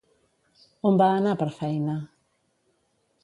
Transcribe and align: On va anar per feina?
On 0.89 0.97
va 1.01 1.09
anar 1.17 1.35
per 1.43 1.49
feina? 1.59 1.99